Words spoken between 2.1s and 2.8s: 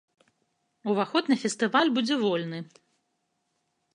вольны.